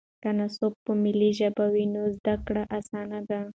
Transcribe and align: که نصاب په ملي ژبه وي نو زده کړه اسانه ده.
که 0.23 0.29
نصاب 0.39 0.73
په 0.85 0.91
ملي 1.03 1.31
ژبه 1.39 1.65
وي 1.73 1.85
نو 1.93 2.01
زده 2.17 2.35
کړه 2.45 2.63
اسانه 2.77 3.19
ده. 3.29 3.41